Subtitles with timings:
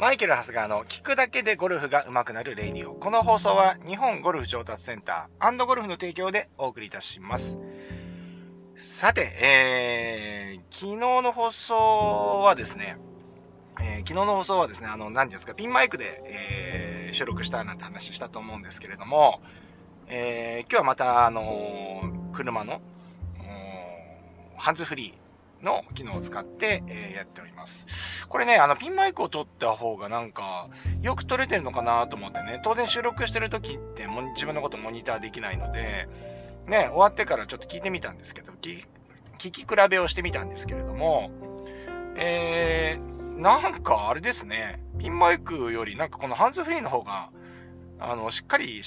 [0.00, 2.94] マイケル・ハスガーの聞くだけでゴルフが上手くなる Radio。
[2.94, 7.58] この放送は日本ゴルフ上達センターゴルフの提供でお送りいたします。
[8.78, 12.96] さて、えー、昨日の放送はですね、
[13.78, 19.42] えー、昨日の放送はですね、あの、何ですか、ピンマイクで、えー、収録したなんて話したと思うんですけれども、
[20.08, 22.80] えー、今日はまた、あのー、車の、
[24.56, 25.29] ハンズフリー
[25.62, 28.26] の機能を使って、えー、やっております。
[28.28, 30.68] これね、あの、ピンマイクを取った方がなんか、
[31.02, 36.08] よく撮れてるのかなと思ってね、当然収録してる時っても自分のことモニターできないので、
[36.66, 38.86] ね、終わってからちょっと聞いてみたんですけど、聞
[39.38, 41.30] き比べをしてみたんですけれども、
[42.16, 47.30] えー、なんかあれですね、ピンマイクよりなんかこのハンズフリーの方が、
[47.98, 48.82] あの、しっかり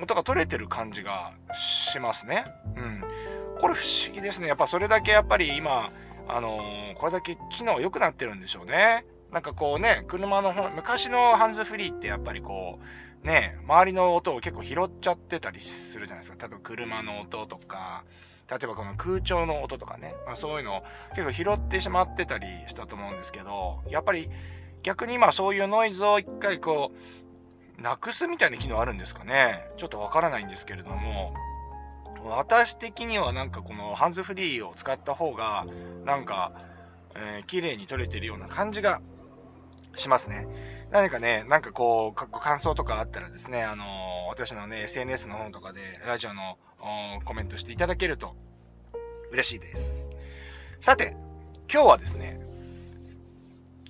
[0.00, 2.44] 音が取れてる感じがしますね。
[2.76, 3.04] うん。
[3.58, 4.48] これ不思議ですね。
[4.48, 5.90] やっぱそれだけやっぱり今、
[6.28, 9.04] あのー、これだけ機能良くなってるんでしょうね。
[9.30, 12.78] なんかこうね、車の昔のハンズフリーってやっぱりこ
[13.22, 16.46] う、ね、周りの音を結構拾っちゃってたりするじゃないですか。
[16.46, 18.04] 例えば車の音とか、
[18.50, 20.82] 例えばこの空調の音とかね、まあ、そういうのを
[21.16, 24.28] 結構拾ってしまってたりしたと思うんですけど、やっぱり
[24.82, 26.92] 逆に今そういうノイズを一回こ
[27.78, 29.66] う、なくすみたいな機能あるんですかね。
[29.78, 31.34] ちょっとわからないんですけれども、
[32.24, 35.66] 私的にはなんかこのハンズフリーを使った方が、
[36.04, 36.52] なんか、
[37.14, 39.02] えー、綺麗に撮れてるような感じが
[39.94, 40.46] しますね。
[40.90, 43.86] 何かね、なんかこう、感想とかあったらですね、あのー、
[44.28, 46.56] 私のね、SNS の方とかで、ラジオの
[47.24, 48.34] コメントしていただけると
[49.30, 50.08] 嬉しいです。
[50.80, 51.16] さて、
[51.72, 52.40] 今日はですね、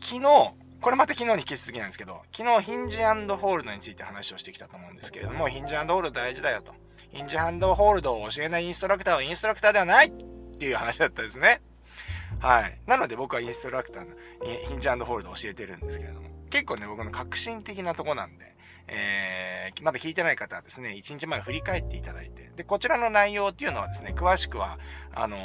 [0.00, 6.74] 昨日、これまた昨日に引き続きなんですけど、昨日ヒンジホールドについて話をしてきたと思うんですけれども、ヒンジホールド大事だよと。
[7.14, 11.62] ヒンジハンドホールドを教えないインストラクターはインストラクターではないっていう話だったですね。
[12.40, 12.78] はい。
[12.86, 14.14] なので僕はインストラクターの
[14.66, 18.56] ヒンジホールドを教えてるんですけれども、結構ね、僕の革新的なとこなんで、
[18.88, 24.78] えー、まだ聞いてない方はですね、1日前振り返っていただいて、で、こちらの内容っていうのはですね、詳しくは、
[25.14, 25.40] あのー、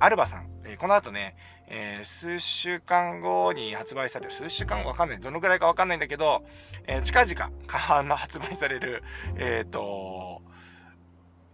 [0.00, 1.36] アルバさん、えー、この後ね、
[1.68, 6.44] えー、数週間後に発売される、数週間後わかんない、どのぐらいかわかんないんだけど、
[6.86, 9.02] えー、近々、発売される、
[9.36, 10.42] えっ、ー、と、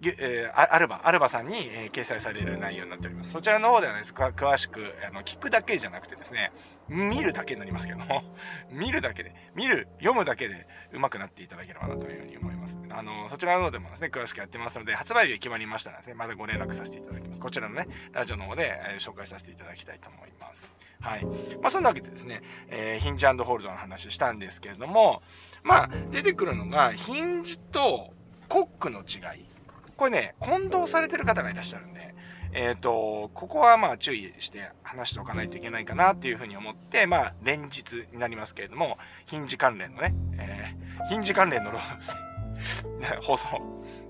[0.04, 3.30] え、アルバ、アルバさんに、え、掲載される内容になっております。
[3.30, 6.52] そちらの方ではね、詳しく、あの、聞くだけじゃなくてですね、
[6.88, 8.24] 見るだけになりますけども、
[8.70, 12.80] 見るだけで、見る、読むだけで上手くなっていただければなというふうに思います。
[12.90, 17.40] あの、そちらの方でもですね、詳しくやってますので、発売日が決まりましたらですね、またご連絡させていただきます。
[17.40, 20.74] こちらのね、ラジオの方で、え、紹介させていただきたいと思います。
[21.00, 21.24] はい。
[21.24, 25.22] まあ、そんなわけでですね、え、ヒンジホールドの話したんですけれども、
[25.62, 28.14] まあ、出てくるのが、ヒンジと
[28.48, 29.51] コックの違い。
[29.96, 32.14] これね、混同されてる方がいらっしゃるんで、
[32.54, 41.72] えっ、ー、と、ここはまあ注意して話しておかないといけないかなっていうふうに思って、まあ連日になりますけれども、ヒンジ関連のね、えー、ヒンジ関連の
[43.22, 43.48] 放送。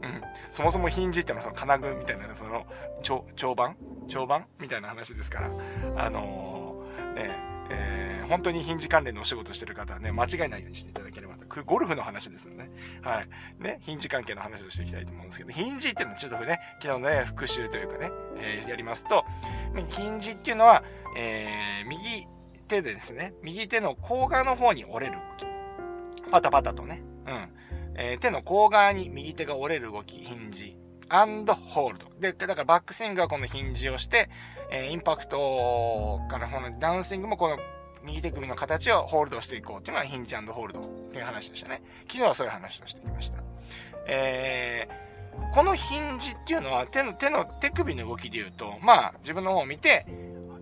[0.03, 0.23] うん。
[0.51, 2.67] そもそもヒンジってのはその金具みたいな、その、
[3.03, 3.77] 長、板？
[4.09, 4.47] 長板？
[4.59, 5.51] みたいな話ですから、
[5.97, 7.31] あのー、ね、
[7.71, 11.21] えー、本当にヒンジ関連のお仕事してる方はね、間違いないようにしていただけ
[11.61, 12.71] ゴルフの話ですよね。
[13.03, 13.29] はい。
[13.63, 19.25] ね、ヒンジ関係の話をしていきたいと思うんですけど、ヒンジっていうのはちょっとね、昨日のね、復習というかね、えー、やりますと、
[19.89, 20.83] ヒンジっていうのは、
[21.17, 22.27] えー、右
[22.69, 26.31] 手でですね、右手の甲側の方に折れる動き。
[26.31, 27.49] パタパタとね、うん。
[27.95, 30.79] えー、手の甲側に右手が折れる動き、ヒンジ。
[31.09, 32.07] アンドホールド。
[32.21, 34.31] で、だからバックスイングはこのヒンジをして、
[34.71, 37.59] えー、インパクトからこのダウンスイングもこの
[38.05, 41.83] 右手首の形をホールドしていこうっていうのがヒンジホールドっていう話でしたね。
[42.07, 43.39] 昨日はそういう話をしてきました。
[44.07, 50.07] えー、このヒンジっていうのは手の、手の、手首の動きで言うと、まあ自分の方を見て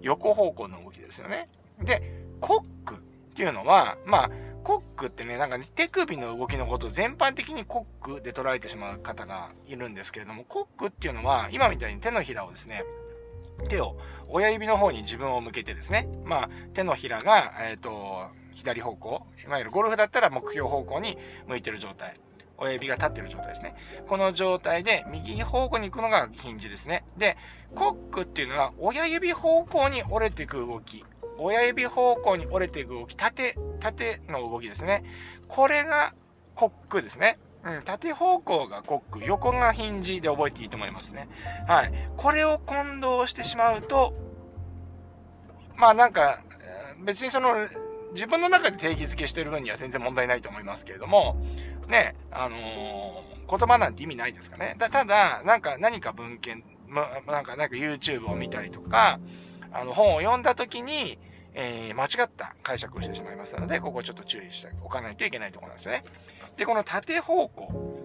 [0.02, 1.48] 横方向の動きですよね。
[1.82, 2.02] で、
[2.40, 2.98] コックっ
[3.34, 4.30] ていうのは、まあ、
[4.62, 12.84] コックってね、なんか、ね、手首の動きのことを全般的にコックで捉えてしまう方がいるんですけれども、コックっていうのは、今みたいに手のひらをですね、
[13.60, 13.96] 手を
[14.28, 21.16] 親指の方に自分を向けてですね、まあ、手のひらが、えっ、ー、と、左方向、いわゆるゴルフだったら目標方向に
[21.46, 22.14] 向いてる状態。
[22.60, 23.74] 親指が立ってる状態ですね。
[24.06, 27.04] この状態で右方向に行くのがヒンジですね。
[27.16, 27.36] で、
[27.74, 31.04] コックっていうのは親指方向に折れていく動き。
[31.38, 33.16] 親指方向に折れていく動き。
[33.16, 35.04] 縦、縦の動きですね。
[35.48, 36.14] これが
[36.54, 37.38] コックですね。
[37.64, 41.28] うん、縦方向がコック、横がヒンジで覚えていいと思いますね。
[41.66, 41.92] はい。
[42.16, 44.14] これを混同してしまうと、
[45.76, 46.42] まあなんか、
[47.04, 47.68] 別にその、
[48.12, 51.36] 自分の中で定義づけしてる分には全然問題ないと思いますけれども、
[51.88, 54.74] ね、あのー、言葉なんて意味ないですかね。
[54.78, 59.20] だ、ただ、なんか何か文献、ま、なんか、なんか YouTube を見たりとか、
[59.72, 61.18] あの、本を読んだ時に、
[61.54, 66.04] えー、間違った解釈をしてしまいますので、ここちょっと注意しておかないといけないところなんですね。
[66.56, 67.98] で、この縦方向。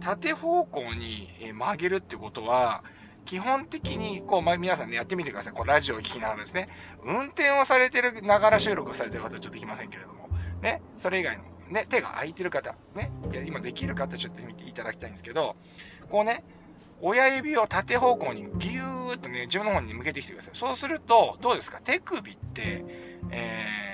[0.00, 2.84] 縦方向に曲げるってことは、
[3.24, 5.52] 基本的に、こう、まあ、皆さんね、やってみてください。
[5.54, 6.68] こう、ラジオを聞きながらですね。
[7.02, 10.28] 運転をされてる、ながら収録をされてる方はちょっとできませんけれども、
[10.60, 15.56] ね、それ以外の、ね、手が空いてる方、ね、いや、今できる方ちょっと見ていただきたいんですけど、
[16.10, 16.44] こうね、
[17.00, 20.54] 親指を縦方向にギューッとね、自分の方に向けてきてください。
[20.54, 21.80] そうすると、どうですか？
[21.80, 22.84] 手首って、
[23.30, 23.93] えー、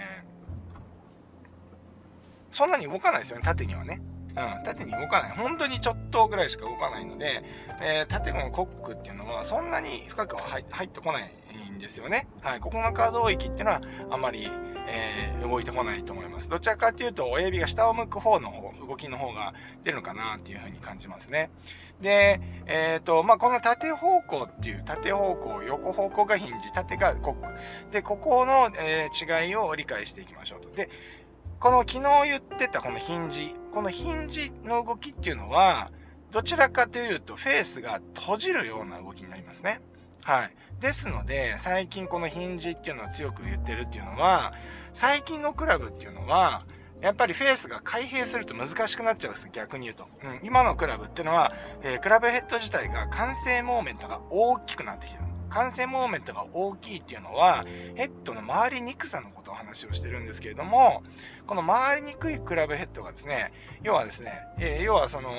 [2.51, 4.01] そんなに動かないですよね、縦にはね。
[4.31, 5.37] うん、縦に動かない。
[5.37, 7.43] 本当にちょっとぐらいしか動かないので、
[7.81, 11.31] えー、縦のコックっていうのはそんなに深くは入ってこない
[11.77, 12.29] んですよね。
[12.43, 12.61] はい。
[12.61, 13.81] ここの可動域っていうのは
[14.11, 14.49] あまり、
[14.87, 16.49] えー、動いてこないと思います。
[16.49, 19.55] どちらかっていうと、親指が下を向く方の、動きの方が
[19.85, 21.51] 出るのかなっていうふうに感じますね。
[22.01, 27.93] で、えっ、ー、と、まあ、この縦方向っていう、縦方向、横方向がヒンジ、縦がコック。
[27.93, 30.71] で、ここの、えー、違いを理解していきましょうと。
[30.71, 30.89] で、
[31.61, 35.91] この昨日言ってたこのヒンジ、このヒンジの動きっていうのは、
[36.31, 39.83] どちらかというとフェースが閉じるような動きになりますね。
[40.23, 40.55] はい。
[40.81, 44.55] ですので、最近このヒンジっていうのを強く言ってるっていうのは、
[44.95, 46.65] 最近のクラブっていうのは、
[47.03, 50.07] やっぱりフェースが開閉すると難しくなっちゃうんです逆に言うと。
[50.25, 51.53] うん、今のクラブっていうのは、
[51.83, 55.30] えー、クラブヘッド自体が完成モーメントが大きくなってきてる。
[55.51, 57.65] 完成モーメントが大きいっていうのは、
[57.95, 61.03] ヘッドの回りにくさのことを話をしてるんですけれども、
[61.47, 63.53] この回りにくいクラブヘッドがですね、
[63.83, 65.31] 要はですね、えー、要はその、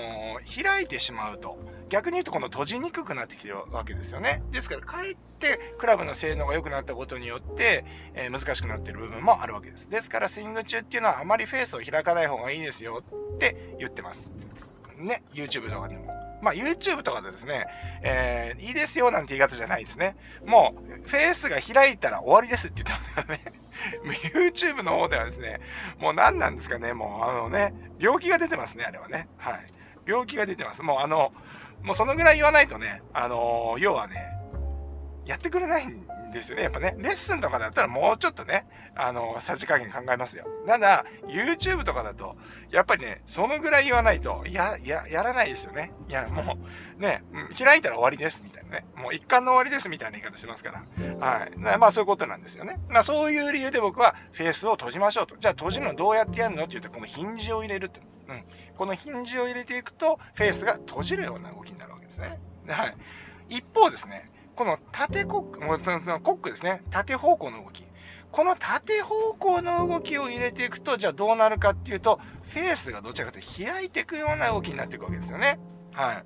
[0.64, 1.58] 開いてしまうと、
[1.90, 4.44] 逆に言うとこの閉じにくくなってきてるわけですよね。
[4.52, 9.90] ですから、かえってクラブの性能が良くなったことによって、えー、難しくなってる部分もあるわけです。
[9.90, 13.04] ですから、スイング中っていうのはあまりフェースを開かない方がいいですよ
[13.36, 14.30] って言ってます。
[14.98, 16.31] ね、YouTube とかでも。
[16.42, 17.66] まあ、YouTube とかでですね、
[18.04, 20.16] えー、いいですよなんて言い方じゃないですね。
[20.46, 23.62] もう、フェースが開いたら終わりですって言ってますからね。
[24.52, 25.60] YouTube の方ではですね、
[26.00, 29.28] もう何なんですかね、もうあのね、病気が出てますね、あれはね。
[29.38, 29.68] はい。
[30.06, 30.84] 病気が出てます。
[30.84, 31.32] もうあの、
[31.84, 34.28] もうそのぐらい言わないとね、あの要はね、
[35.26, 36.64] やってくれないんですよね。
[36.64, 40.46] やっぱね、レッスンとかだったらもうちょっとね、あの、さじ加減考えますよ。
[40.66, 42.36] ただ、YouTube とかだと、
[42.70, 45.92] やっぱりね、そのぐらい言わないと、や、や、やらないですよね。
[46.08, 46.58] いや、も
[46.98, 47.24] う、ね、
[47.58, 48.86] 開いたら終わりです、みたいなね。
[48.96, 51.26] もう一貫の終わりです、みたいな言い方しますから。
[51.26, 51.58] はい。
[51.58, 52.80] まあそういうことなんですよね。
[52.90, 55.36] まあそういう理由で僕は、フェースを閉じましょうと。
[55.38, 58.00] じゃあ閉じるのどうやってやるのって言うと、このヒンジを入れると。
[58.28, 58.44] うん。
[58.78, 62.40] このヒンジを入れていくと、フェースが閉じるような動きになるわけですね。
[62.68, 62.98] はい。
[63.50, 65.66] 一方ですね、この縦コック、コ
[66.34, 66.84] ックですね。
[66.90, 67.86] 縦方向の動き。
[68.32, 75.60] この縦方向の動きを入れていくと、じゃあどうなるかっていうと、フェースがどちらかというと開いていくような動きになっていくわけですよね。
[75.94, 76.24] はい。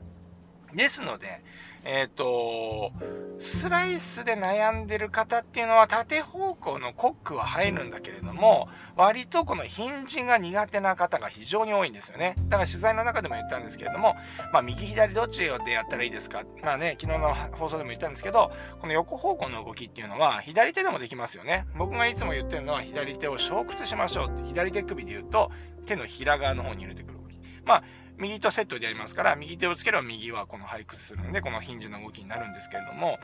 [0.75, 1.41] ですので、
[1.87, 2.91] えっ、ー、と、
[3.37, 12.33] スライスで悩んでる方っていうのは縦方向のコックは入るんだけれども、割とこのヒンジが苦手な方が非常に多いんですよね。
[12.49, 14.15] だから取材の中でも言ったんですけれども、
[14.51, 16.43] まあ右左どっちでやったらいいですか？
[16.63, 21.67] まあね、昨日の放送でも言ったんですけど、この横方向の動きっていうのは左手でもできますよね。
[21.77, 25.51] 僕がいつも言ってるのは左手を小屈しましょうって、左手首で言うと
[25.85, 27.37] 手のひら側の方に入れてくる動き。
[27.63, 27.83] まあ
[28.17, 33.17] 右とセットでやりますから、右手をつければ右はこの背屈するんで、このヒンジの動きになるんですけれども、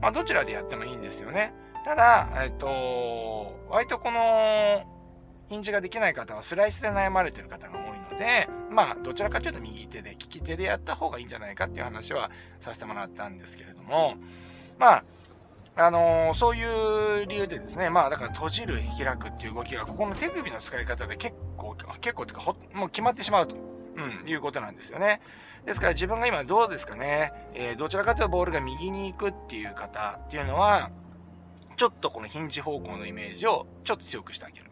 [0.00, 1.54] まあ、どちらでやってもいいんですよね。
[1.84, 4.90] ただ、えっと、割とこの、
[5.48, 12.30] ヒンジができない方はスライスで悩まれてる方が多いので、まあ、どちらかというと右手で、利き手でやった方がいいんじゃないかっていう話は
[12.60, 14.16] させてもらったんですけれども、
[14.78, 15.04] まあ、
[15.76, 23.73] あのー、そういう理由でですね、まあだから閉じる、開くっていう動きが、ここの手首の使い方で結構、結構っていうか、もう決まってしまうと。
[23.96, 25.20] うん、いうことなんですよね。
[25.64, 30.90] ですから自分が今どうですかね、えー、どちらかというとボールが右に行くっていう方っていうのは、
[31.76, 34.70] ちょっとこのヒンジ方向のイメージをちょっと強くしてあげる。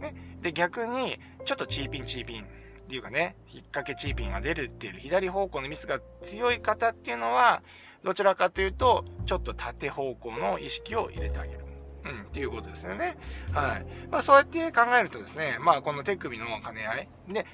[0.00, 0.14] ね。
[0.40, 2.46] で、逆に、ちょっとチーピンチーピンっ
[2.88, 7.62] ていうかね、引っ掛けチーピンが出るっていう左方向のミスが強い方っていうのは、
[8.02, 11.60] どちらかというと、ちょっと縦方向の意識を入れてあげる。
[12.02, 13.18] うん、っていうことですよね。
[13.52, 13.86] はい。
[14.10, 17.08] まあそうやって考えるとですね、まあこの手首の兼ね合い。
[17.28, 17.46] で、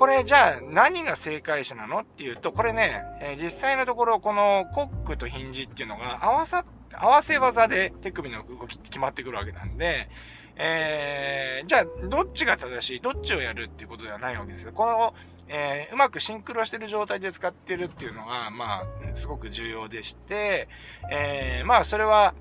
[0.00, 6.64] これじゃあ何が正解者なのっていうと、これね、えー、実際のところこのコックとヒンジっていうのが合わさ、
[6.94, 10.08] 合わせ技で手首の動きって決まってくるわけなんで、
[10.56, 14.72] えー、じゃあどっちが正しい、どっちをやるっていうことではないわけですよ。
[14.72, 15.14] この、
[15.48, 20.68] えー、うまくシンクロしてる状態で使ってるっていうのが、まあ、すごく重要でして、
[21.10, 22.34] えー、まあ、それは、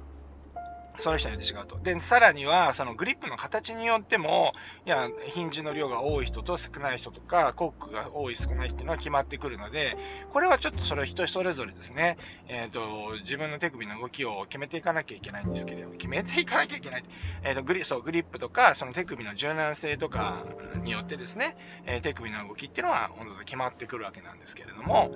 [1.00, 1.80] その人によって違うと。
[1.82, 4.54] で、さらには、そのグリップの形によっても、
[4.86, 9.98] いや、ヒンジの量が多い人と少ない人とか、コックが多い少ないっていうのは決まってくるので、
[10.32, 17.04] これはちょっとそれ人それぞれですね、えっ、ー、と、自分の手首の動きを決めていかなきゃいけないんですけれども、決めていかなきゃいけない。
[17.44, 20.46] えっ、ー、と、グリ、そう、グリップとか、その手首の柔軟性とか
[20.84, 25.12] によってですね、えー、手首の動きっていうのは、おのずと決まってくるわけなんですけれども、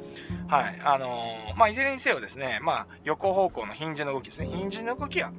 [0.47, 5.31] はい、あのまあ、いずれにせよですね、まあ、横方向のヒンジの動きですね、ヒンジの動きは、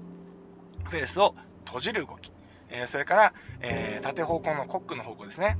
[0.84, 2.32] フェースを閉じる動き。
[2.68, 5.56] えそれから、え縦方向のコックの方向ですね。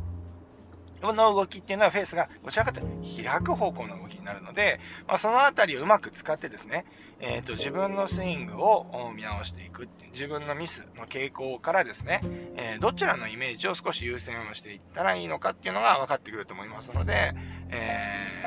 [1.12, 6.86] の動きっていうのはフェースがどちらかというと開く方向の動きになるので、まあ、そのあたりをうまく使ってですね、
[7.20, 12.20] えっ、ー、と、自分のスイングを見直していく自分のミスの傾向からですね、
[12.56, 17.34] えー、どちらのイメージを少し優先をしていったらいいのかっていうのが分かってくると思いますので、
[17.70, 18.38] え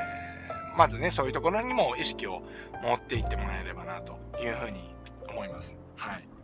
[0.73, 2.41] ー、まずね、そういうところにも意識を
[2.81, 4.95] 持っていってもらえればなというふうに
[5.29, 5.77] 思います。
[5.95, 6.36] はい。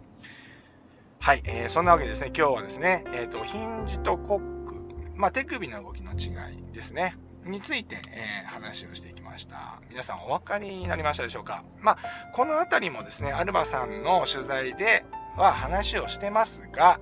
[1.24, 4.76] はい、えー、そんなわけでですね、今日はですね、えっ、ー、と、ヒンジとコック、
[5.16, 7.16] まあ、手首の動きの違いですね、
[7.46, 9.80] について、えー、話をしていきました。
[9.90, 11.64] 皆さんお分かりになりましたでしょうか？
[11.80, 11.98] まあ、
[12.34, 15.06] このあたりもですね、アルバさんの取材で
[15.38, 17.00] は話をしてますが、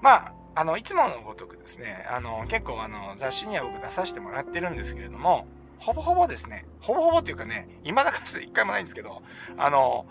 [0.00, 5.46] まあ、あの、いつものごとくですね、あの、結構あの、雑誌には僕出させてもらってるんですけれども、
[5.78, 9.20] ほぼほぼですね、ほぼほぼっていうかね、未だかつて一回もないんですけど、
[9.58, 10.06] あの、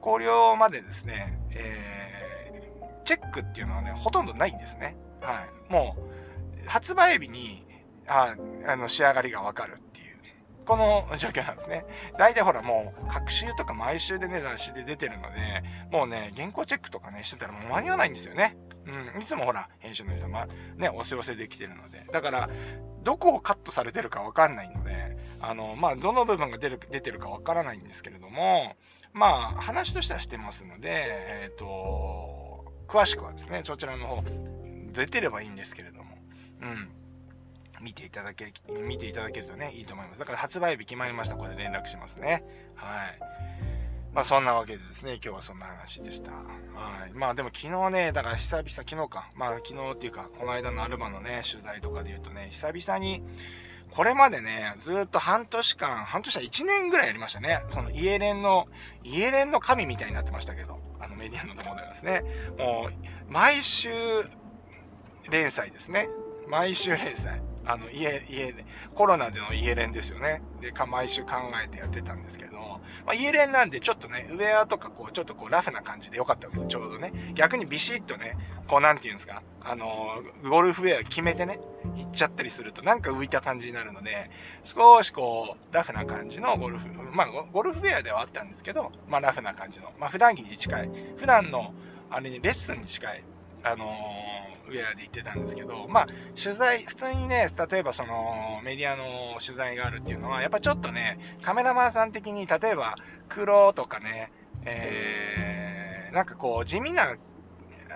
[0.00, 1.99] 考慮までですね、えー
[3.04, 4.96] チェックっていうのはね、ほとんどないんですね。
[5.20, 5.72] はい。
[5.72, 5.96] も
[6.64, 7.66] う、発売日に、
[8.06, 8.34] あ
[8.66, 10.16] あの、仕上がりがわかるっていう、
[10.66, 11.84] この状況なんですね。
[12.18, 18.56] 大体ほらもう、各週とか毎週でね、雑誌で出てるので、もうね、原稿チェックとかね、してたらもう間に合わないんですよね。
[18.86, 22.06] うん、いつもほら、編集の人がね、おせおせできてるので。
[22.12, 22.50] だから、
[23.02, 28.76] どこをカットされてるかわかんないので、あの、まあ、どの部分が出る、出てるかわからないんですけれども、
[29.12, 32.39] まあ、話としてはしてますので、えっ、ー、と、
[32.90, 34.24] 詳しくはですね、そちらの方、
[34.92, 36.18] 出てればいいんですけれども、
[36.60, 36.88] うん。
[37.80, 40.18] 見ていただけ、見ていただけるとね、いいと思います。
[40.18, 41.36] だから発売日決まりました。
[41.36, 42.42] これ連絡しますね。
[42.74, 43.18] はい。
[44.12, 46.32] まあそんなわけでですね、今日はそんな話でした。
[46.32, 46.42] は
[47.08, 47.12] い。
[47.14, 49.30] まあでも昨日ね、だから久々、昨日か。
[49.36, 53.22] まあ昨日っていうか、この間のアルバのね、取材とかで言うとね、久々に、
[53.90, 57.64] これまでね、ずっと半年間、半年間1年ぐらいやりましたね。
[57.70, 58.66] そのイエレンの、
[59.02, 62.22] イエレンの神みたいになってましたけど、あのメディアのところでですね。
[62.58, 63.90] もう、毎週
[65.30, 66.08] 連載ですね。
[66.48, 67.42] 毎週連載。
[67.66, 70.40] あの、家、家で、コロナでの家連ですよね。
[70.60, 71.32] で、か、毎週考
[71.62, 72.58] えてやってたんですけど、
[73.04, 77.32] まあ、家連なんでちょっとね、ウェアとかこう、ちょっとこう、ラフな感じでよかったわけです、ちょうどね。
[77.34, 81.60] 逆にビシッとね、こう、なんて言うんですか、あのゴルフウェア決めてね、
[81.96, 84.30] 行っちゃったりすると、なんか浮いた感じになるので、
[84.64, 91.74] 少しこう、ラフな感じのゴルフ、まあ、ゴルフウェアではあったんですけど、まあ、ラフな感じの、まあ、普段着に近い、普段の、
[92.10, 93.24] あれにレッスンに近い、
[93.62, 96.06] あのー、ウェアで行ってたんですけど、まあ、
[96.40, 102.94] 取材、普通にね、例えばその、メディアの取材があるっていうのは、やっぱちょっとね、カメラマンさん的に、例えば、
[103.28, 104.32] 黒とかね、
[104.64, 107.16] えー、なんかこう、地味な、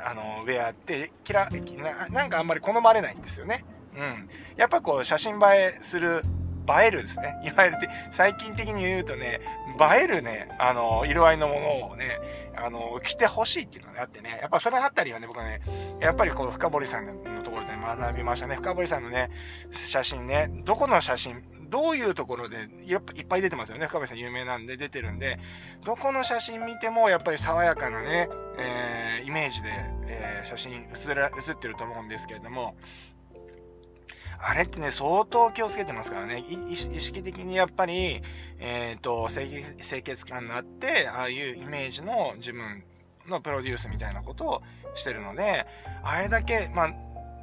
[0.05, 3.65] あの、ウェアって、キラ、ななんかあんまり好まれないんですよね。
[3.97, 4.29] うん。
[4.57, 6.23] やっぱこう、写真映えする
[6.69, 7.37] 映えるですね。
[7.45, 7.79] いわゆる
[8.11, 9.41] 最近的に言うとね、
[9.97, 12.19] 映えるね、あの、色合いのものをね、
[12.57, 15.61] あの、着てほしいっていうのがあってね、やっぱそれあったりはね、僕はね、
[16.01, 18.57] やっぱりこの深堀さんのところで学びましたね。
[18.57, 19.31] 深堀さんのね、
[19.71, 23.87] 写真ね、どこの写真、どういうところで、やっぱいっぱい出てますよね。
[23.87, 25.39] 深堀さん有名なんで出てるんで、
[25.85, 29.71] どこの写真見てもやっぱり爽やかなね、えー、イメージで、
[30.07, 32.77] えー、写真写ら写ってると思うんですけれども、
[34.47, 36.45] あれってね、相当気をつけてますからね。
[36.69, 38.21] 意識的にやっぱり、
[38.59, 42.85] えっ、ー、と、清潔感があって、ああいうイメージの自分
[43.27, 44.63] のプロデュースみたいなことを
[44.95, 45.67] してるので、
[46.03, 46.95] あれだけ、まあ、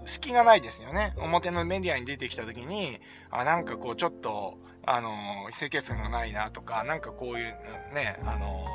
[0.06, 1.14] 隙がないですよね。
[1.18, 3.00] 表のメディアに出てきた時に、
[3.32, 7.56] あ、なんかこうちょっと、あの、清潔感がないなとか、なんかこういう
[7.96, 8.66] ね、あの、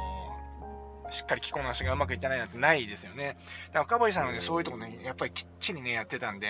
[1.10, 3.36] しっかり着こなしがうまくいってないなってないですよね。
[3.68, 6.46] だから深堀さんはね、そういうとこね、やっぱりきっちりね、やってたんで、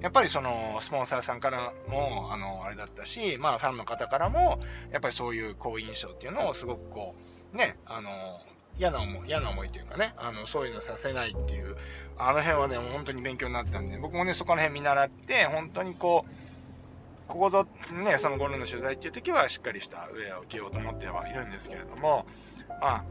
[0.00, 7.14] やっぱりその、スポンサーさんからも、あの、あれだったし、まあ、ファンの方からも、やっぱりそういう好印象っていうのをすごくこ
[7.52, 8.10] う、ね、あの、
[8.78, 11.76] 嫌な思い、嫌な思いというかね、あの、そういうのさせないっていう、
[12.18, 16.30] あの辺はね、もう本当に勉強になったんで、僕もね、そこら辺見習って、本当にこう、
[17.30, 22.26] ここぞ、ね、そのゴルフの取材っていう時はしっかりしたウェアを着ようと思ってはいるんですけれども、
[22.80, 23.04] まあ、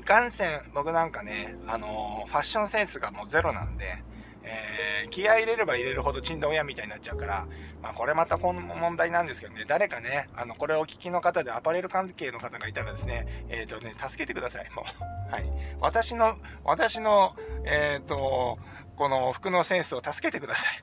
[0.00, 4.02] いかんせん、僕なんかね、あのー、ファッションセンスがもうゼロなんで、
[4.42, 7.46] えー、気合入れれば入れるほど珍道親みたいになっちゃうから、
[7.82, 14.86] まあこれまたこの問題なんですけどね、誰かね、あの、これをお聞きの方でアパレル関係の方がいたらですね、えっ、ー、とね、助けてください、も
[15.30, 15.32] う。
[15.32, 15.44] はい。
[15.80, 18.58] 私の、私の、えっ、ー、と、
[18.96, 20.82] この服のセンスを助けてください。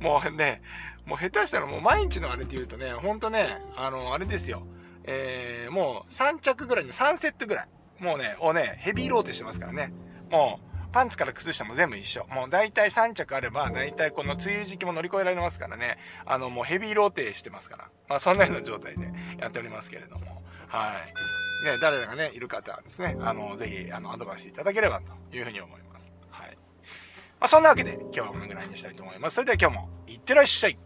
[0.00, 0.62] もうね、
[1.04, 4.62] もう下手したらもう毎日のあれって言うとね、ほんとね、あの、あれですよ。
[5.04, 7.68] えー、もう3着ぐらいの3セットぐらい。
[8.02, 9.92] もうね、をね、ヘビーローテしてますからね。
[10.30, 12.26] もう、パンツから靴下も全部一緒。
[12.30, 15.98] もう大体3着あれば、大体この梅雨時期も乗り越えられますからね。
[16.26, 17.88] あの、もうヘビーローテしてますから。
[18.08, 20.42] まあそんなような状態でやっておりますけれども。
[20.68, 20.98] は
[21.62, 21.64] い。
[21.64, 26.12] ね、誰がね、いる方はですね、あの、ぜひ、あの、アドバイスいただければというふうに思います。
[26.28, 26.56] はい。
[27.40, 29.36] まあそんなわけで、今日はこのぐらいにしたいと思います。
[29.36, 30.78] それでは今日も、いってらっしゃい